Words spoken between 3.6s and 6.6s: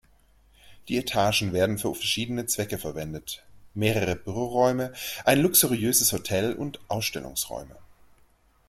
Mehrere Büroräume, ein luxuriöses Hotel